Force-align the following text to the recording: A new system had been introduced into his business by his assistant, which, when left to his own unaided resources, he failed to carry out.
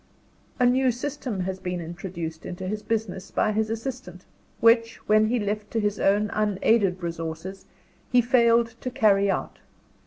A 0.59 0.65
new 0.65 0.91
system 0.91 1.41
had 1.41 1.61
been 1.61 1.79
introduced 1.79 2.43
into 2.43 2.67
his 2.67 2.81
business 2.81 3.29
by 3.29 3.51
his 3.51 3.69
assistant, 3.69 4.25
which, 4.59 4.95
when 5.07 5.29
left 5.45 5.69
to 5.69 5.79
his 5.79 5.99
own 5.99 6.31
unaided 6.33 7.03
resources, 7.03 7.67
he 8.11 8.19
failed 8.19 8.73
to 8.81 8.89
carry 8.89 9.29
out. 9.29 9.59